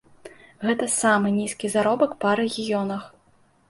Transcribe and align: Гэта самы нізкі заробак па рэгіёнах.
Гэта 0.67 0.87
самы 0.95 1.35
нізкі 1.37 1.73
заробак 1.77 2.19
па 2.27 2.37
рэгіёнах. 2.43 3.11